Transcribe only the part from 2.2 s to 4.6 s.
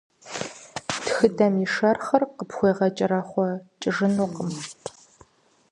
къыпхуегъэкӏэрэхъуэкӏыжынукъым.